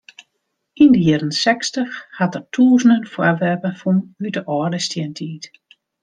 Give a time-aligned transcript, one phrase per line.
[0.81, 5.43] Yn de jierren sechstich hat er tûzenen foarwerpen fûn út de âlde stientiid.